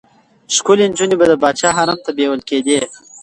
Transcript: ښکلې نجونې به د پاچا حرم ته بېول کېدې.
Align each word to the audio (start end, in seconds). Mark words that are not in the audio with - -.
ښکلې 0.55 0.85
نجونې 0.91 1.15
به 1.19 1.25
د 1.31 1.33
پاچا 1.41 1.69
حرم 1.77 1.99
ته 2.05 2.11
بېول 2.17 2.41
کېدې. 2.49 2.79